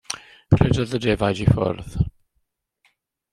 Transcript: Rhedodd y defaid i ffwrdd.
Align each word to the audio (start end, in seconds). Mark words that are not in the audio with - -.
Rhedodd 0.55 0.95
y 0.99 1.01
defaid 1.03 1.43
i 1.45 1.47
ffwrdd. 1.51 1.99